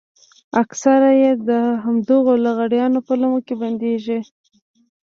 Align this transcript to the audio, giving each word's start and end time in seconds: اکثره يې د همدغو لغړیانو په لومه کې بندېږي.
اکثره 0.61 1.11
يې 1.21 1.31
د 1.49 1.49
همدغو 1.83 2.33
لغړیانو 2.45 2.99
په 3.07 3.13
لومه 3.21 3.39
کې 3.47 3.53
بندېږي. 3.61 4.19